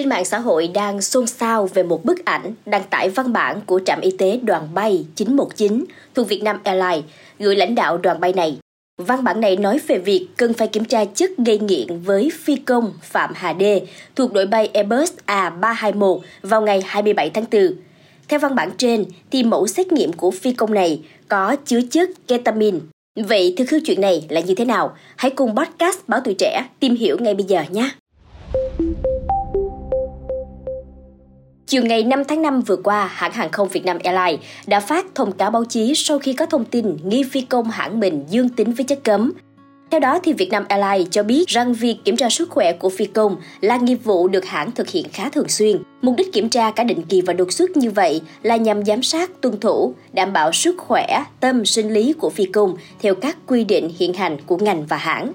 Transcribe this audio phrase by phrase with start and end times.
[0.00, 3.60] Trên mạng xã hội đang xôn xao về một bức ảnh đăng tải văn bản
[3.66, 5.84] của trạm y tế đoàn bay 919
[6.14, 7.04] thuộc Vietnam Airlines
[7.38, 8.58] gửi lãnh đạo đoàn bay này.
[9.02, 12.56] Văn bản này nói về việc cần phải kiểm tra chất gây nghiện với phi
[12.56, 13.82] công Phạm Hà Đê
[14.16, 17.62] thuộc đội bay Airbus A321 vào ngày 27 tháng 4.
[18.28, 22.10] Theo văn bản trên, thì mẫu xét nghiệm của phi công này có chứa chất
[22.26, 22.78] ketamine.
[23.16, 24.96] Vậy thực hư chuyện này là như thế nào?
[25.16, 27.90] Hãy cùng podcast Báo Tuổi Trẻ tìm hiểu ngay bây giờ nhé!
[31.70, 35.06] Chiều ngày 5 tháng 5 vừa qua, hãng hàng không Việt Nam Airlines đã phát
[35.14, 38.48] thông cáo báo chí sau khi có thông tin nghi phi công hãng mình dương
[38.48, 39.32] tính với chất cấm.
[39.90, 42.88] Theo đó, thì Việt Nam Airlines cho biết rằng việc kiểm tra sức khỏe của
[42.88, 45.82] phi công là nghiệp vụ được hãng thực hiện khá thường xuyên.
[46.02, 49.02] Mục đích kiểm tra cả định kỳ và đột xuất như vậy là nhằm giám
[49.02, 53.36] sát, tuân thủ, đảm bảo sức khỏe, tâm, sinh lý của phi công theo các
[53.46, 55.32] quy định hiện hành của ngành và hãng.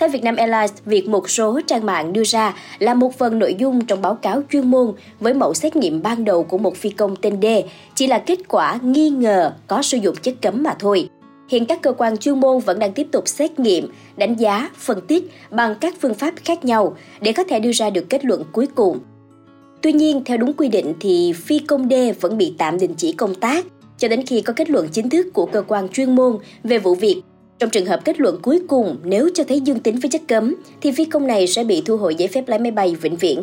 [0.00, 3.84] Theo Vietnam Airlines, việc một số trang mạng đưa ra là một phần nội dung
[3.84, 7.16] trong báo cáo chuyên môn với mẫu xét nghiệm ban đầu của một phi công
[7.16, 7.46] tên D
[7.94, 11.08] chỉ là kết quả nghi ngờ có sử dụng chất cấm mà thôi.
[11.48, 15.00] Hiện các cơ quan chuyên môn vẫn đang tiếp tục xét nghiệm, đánh giá, phân
[15.00, 18.44] tích bằng các phương pháp khác nhau để có thể đưa ra được kết luận
[18.52, 18.98] cuối cùng.
[19.82, 23.12] Tuy nhiên, theo đúng quy định thì phi công D vẫn bị tạm đình chỉ
[23.12, 23.66] công tác
[23.98, 26.94] cho đến khi có kết luận chính thức của cơ quan chuyên môn về vụ
[26.94, 27.22] việc
[27.60, 30.54] trong trường hợp kết luận cuối cùng, nếu cho thấy dương tính với chất cấm,
[30.80, 33.42] thì phi công này sẽ bị thu hồi giấy phép lái máy bay vĩnh viễn.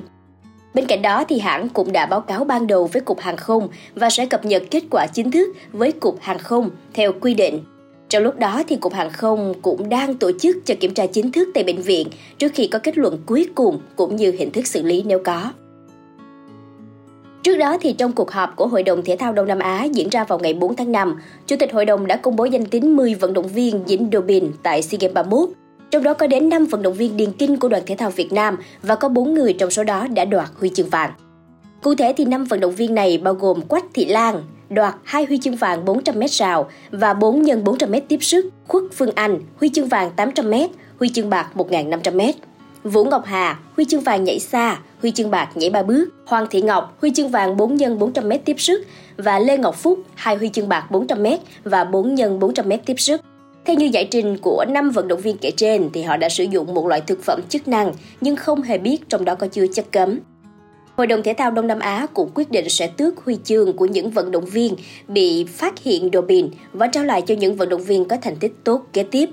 [0.74, 3.68] Bên cạnh đó, thì hãng cũng đã báo cáo ban đầu với Cục Hàng không
[3.96, 7.60] và sẽ cập nhật kết quả chính thức với Cục Hàng không theo quy định.
[8.10, 11.32] Trong lúc đó, thì Cục Hàng không cũng đang tổ chức cho kiểm tra chính
[11.32, 14.68] thức tại bệnh viện trước khi có kết luận cuối cùng cũng như hình thức
[14.68, 15.52] xử lý nếu có.
[17.48, 20.10] Trước đó thì trong cuộc họp của Hội đồng Thể thao Đông Nam Á diễn
[20.10, 22.96] ra vào ngày 4 tháng 5, Chủ tịch Hội đồng đã công bố danh tính
[22.96, 25.50] 10 vận động viên dính doping tại SEA Games 31.
[25.92, 28.34] Trong đó có đến 5 vận động viên điền kinh của đoàn thể thao Việt
[28.34, 31.12] Nam và có 4 người trong số đó đã đoạt huy chương vàng.
[31.84, 35.26] Cụ thể thì 5 vận động viên này bao gồm Quách Thị Lan, đoạt hai
[35.26, 39.70] huy chương vàng 400m rào và 4 x 400m tiếp sức, Khuất Phương Anh, huy
[39.70, 40.68] chương vàng 800m,
[41.00, 42.34] huy chương bạc 1.500m.
[42.84, 46.48] Vũ Ngọc Hà, huy chương vàng nhảy xa, huy chương bạc nhảy ba bước, Hoàng
[46.50, 48.86] Thị Ngọc, huy chương vàng 4 x 400m tiếp sức
[49.18, 53.22] và Lê Ngọc Phúc, hai huy chương bạc 400m và 4 x 400m tiếp sức.
[53.66, 56.44] Theo như giải trình của 5 vận động viên kể trên thì họ đã sử
[56.44, 59.66] dụng một loại thực phẩm chức năng nhưng không hề biết trong đó có chứa
[59.74, 60.20] chất cấm.
[60.96, 63.86] Hội đồng Thể thao Đông Nam Á cũng quyết định sẽ tước huy chương của
[63.86, 64.76] những vận động viên
[65.08, 68.54] bị phát hiện doping và trao lại cho những vận động viên có thành tích
[68.64, 69.30] tốt kế tiếp.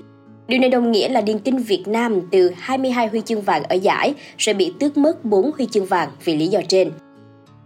[0.47, 3.75] Điều này đồng nghĩa là điền kinh Việt Nam từ 22 huy chương vàng ở
[3.75, 6.91] giải sẽ bị tước mất 4 huy chương vàng vì lý do trên.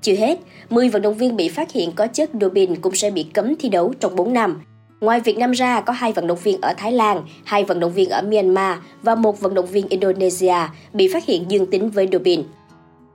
[0.02, 3.26] Chưa hết, 10 vận động viên bị phát hiện có chất doping cũng sẽ bị
[3.34, 4.62] cấm thi đấu trong 4 năm.
[5.02, 7.94] Ngoài Việt Nam ra, có hai vận động viên ở Thái Lan, hai vận động
[7.94, 10.56] viên ở Myanmar và một vận động viên Indonesia
[10.94, 12.44] bị phát hiện dương tính với doping.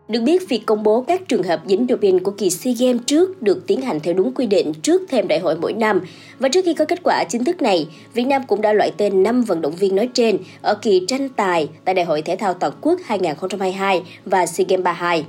[0.08, 3.42] Được biết, việc công bố các trường hợp dính doping của kỳ SEA Games trước
[3.42, 6.00] được tiến hành theo đúng quy định trước thêm đại hội mỗi năm.
[6.38, 9.22] Và trước khi có kết quả chính thức này, Việt Nam cũng đã loại tên
[9.22, 12.54] 5 vận động viên nói trên ở kỳ tranh tài tại Đại hội Thể thao
[12.54, 15.24] Toàn quốc 2022 và SEA Games 32.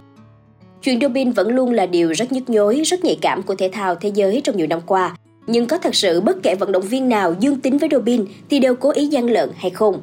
[0.81, 3.95] Chuyện doping vẫn luôn là điều rất nhức nhối, rất nhạy cảm của thể thao
[3.95, 5.15] thế giới trong nhiều năm qua.
[5.47, 8.59] Nhưng có thật sự bất kể vận động viên nào dương tính với doping thì
[8.59, 9.99] đều cố ý gian lận hay không?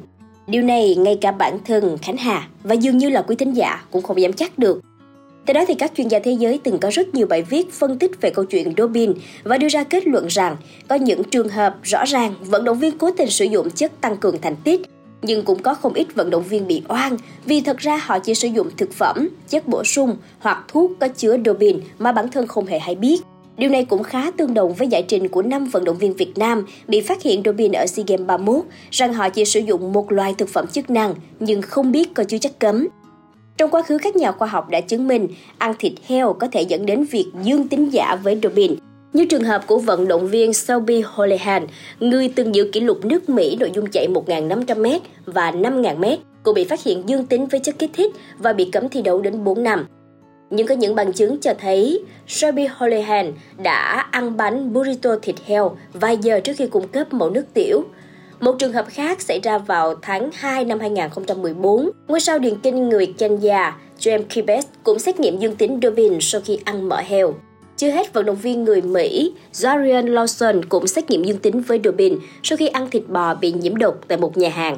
[0.47, 3.83] Điều này ngay cả bản thân Khánh Hà và dường như là quý thính giả
[3.91, 4.81] cũng không dám chắc được.
[5.45, 7.99] Từ đó thì các chuyên gia thế giới từng có rất nhiều bài viết phân
[7.99, 10.55] tích về câu chuyện doping và đưa ra kết luận rằng
[10.87, 14.17] có những trường hợp rõ ràng vận động viên cố tình sử dụng chất tăng
[14.17, 14.81] cường thành tích
[15.23, 18.35] nhưng cũng có không ít vận động viên bị oan vì thật ra họ chỉ
[18.35, 22.47] sử dụng thực phẩm, chất bổ sung hoặc thuốc có chứa doping mà bản thân
[22.47, 23.21] không hề hay biết.
[23.57, 26.37] Điều này cũng khá tương đồng với giải trình của 5 vận động viên Việt
[26.37, 30.11] Nam bị phát hiện doping ở SEA Games 31 rằng họ chỉ sử dụng một
[30.11, 32.87] loại thực phẩm chức năng nhưng không biết có chứa chất cấm.
[33.57, 35.27] Trong quá khứ các nhà khoa học đã chứng minh
[35.57, 38.75] ăn thịt heo có thể dẫn đến việc dương tính giả với doping,
[39.13, 41.67] như trường hợp của vận động viên Selby Holehan,
[41.99, 46.63] người từng giữ kỷ lục nước Mỹ nội dung chạy 1.500m và 5.000m, cô bị
[46.63, 49.63] phát hiện dương tính với chất kích thích và bị cấm thi đấu đến 4
[49.63, 49.85] năm
[50.55, 53.33] nhưng có những bằng chứng cho thấy Shelby Holohan
[53.63, 57.83] đã ăn bánh burrito thịt heo vài giờ trước khi cung cấp mẫu nước tiểu.
[58.39, 62.89] Một trường hợp khác xảy ra vào tháng 2 năm 2014, ngôi sao điền kinh
[62.89, 67.33] người Kenya James Kibes, cũng xét nghiệm dương tính doping sau khi ăn mỡ heo.
[67.77, 71.79] Chưa hết, vận động viên người Mỹ Zarian Lawson cũng xét nghiệm dương tính với
[71.83, 74.77] doping sau khi ăn thịt bò bị nhiễm độc tại một nhà hàng.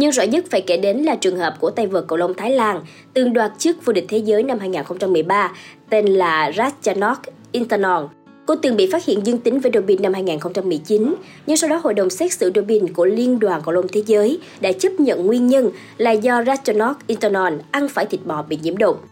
[0.00, 2.50] Nhưng rõ nhất phải kể đến là trường hợp của tay vợt cầu lông Thái
[2.50, 2.80] Lan
[3.14, 5.52] từng đoạt chức vô địch thế giới năm 2013
[5.90, 7.18] tên là Ratchanok
[7.52, 8.08] Intanon.
[8.46, 11.14] Cô từng bị phát hiện dương tính với doping năm 2019,
[11.46, 14.40] nhưng sau đó Hội đồng xét xử doping của Liên đoàn cầu lông thế giới
[14.60, 18.76] đã chấp nhận nguyên nhân là do Ratchanok Intanon ăn phải thịt bò bị nhiễm
[18.76, 19.04] độc.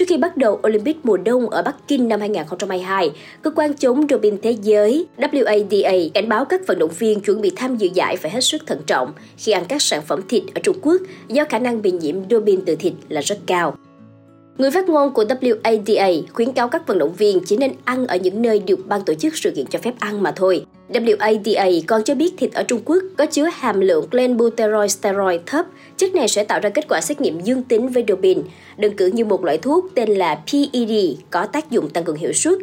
[0.00, 3.10] Trước khi bắt đầu Olympic mùa đông ở Bắc Kinh năm 2022,
[3.42, 7.52] cơ quan chống doping thế giới WADA cảnh báo các vận động viên chuẩn bị
[7.56, 10.60] tham dự giải phải hết sức thận trọng khi ăn các sản phẩm thịt ở
[10.62, 13.76] Trung Quốc do khả năng bị nhiễm doping từ thịt là rất cao.
[14.58, 18.16] Người phát ngôn của WADA khuyến cáo các vận động viên chỉ nên ăn ở
[18.16, 20.64] những nơi được ban tổ chức sự kiện cho phép ăn mà thôi.
[20.92, 25.66] WADA còn cho biết thịt ở Trung Quốc có chứa hàm lượng clenbuterol steroid thấp.
[25.96, 28.42] Chất này sẽ tạo ra kết quả xét nghiệm dương tính với dopin,
[28.78, 30.92] đơn cử như một loại thuốc tên là PED
[31.30, 32.58] có tác dụng tăng cường hiệu suất.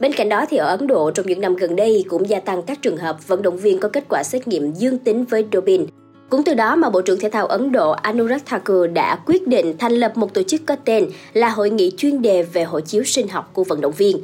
[0.00, 2.62] Bên cạnh đó thì ở Ấn Độ trong những năm gần đây cũng gia tăng
[2.62, 5.86] các trường hợp vận động viên có kết quả xét nghiệm dương tính với dopin.
[6.30, 9.78] Cũng từ đó mà Bộ trưởng Thể thao Ấn Độ Anurag Thakur đã quyết định
[9.78, 13.04] thành lập một tổ chức có tên là Hội nghị chuyên đề về hộ chiếu
[13.04, 14.16] sinh học của vận động viên.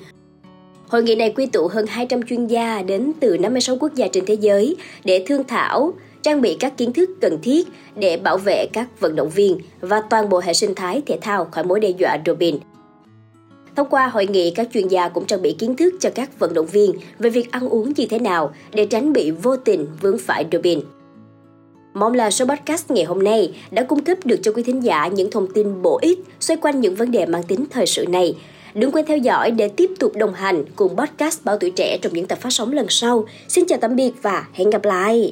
[0.88, 4.27] Hội nghị này quy tụ hơn 200 chuyên gia đến từ 56 quốc gia trên
[4.27, 5.93] thế giới để thương thảo,
[6.23, 10.03] trang bị các kiến thức cần thiết để bảo vệ các vận động viên và
[10.11, 12.59] toàn bộ hệ sinh thái thể thao khỏi mối đe dọa doping.
[13.77, 16.55] Thông qua hội nghị, các chuyên gia cũng trang bị kiến thức cho các vận
[16.55, 20.19] động viên về việc ăn uống như thế nào để tránh bị vô tình vướng
[20.19, 20.83] phải doping.
[21.94, 25.06] Mong là số podcast ngày hôm nay đã cung cấp được cho quý thính giả
[25.06, 28.37] những thông tin bổ ích xoay quanh những vấn đề mang tính thời sự này.
[28.76, 32.12] Đừng quên theo dõi để tiếp tục đồng hành cùng podcast Báo Tuổi Trẻ trong
[32.12, 33.25] những tập phát sóng lần sau.
[33.49, 35.31] Xin chào tạm biệt và hẹn gặp lại!